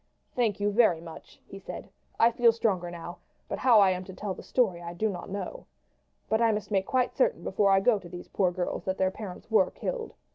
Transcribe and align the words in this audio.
"Thank 0.35 0.59
you 0.59 0.71
very 0.71 0.99
much," 0.99 1.39
he 1.45 1.59
said. 1.59 1.89
"I 2.19 2.31
feel 2.31 2.51
stronger 2.51 2.89
now; 2.89 3.19
but 3.47 3.59
how 3.59 3.79
I 3.79 3.91
am 3.91 4.03
to 4.05 4.15
tell 4.15 4.33
the 4.33 4.41
story 4.41 4.81
I 4.81 4.95
do 4.95 5.09
not 5.09 5.29
know. 5.29 5.67
But 6.27 6.41
I 6.41 6.51
must 6.51 6.71
make 6.71 6.87
quite 6.87 7.13
certain 7.13 7.43
before 7.43 7.69
I 7.69 7.81
go 7.81 7.99
to 7.99 8.09
these 8.09 8.27
poor 8.27 8.51
girls 8.51 8.83
that 8.85 8.97
their 8.97 9.11
parents 9.11 9.51
were 9.51 9.69
killed. 9.69 10.15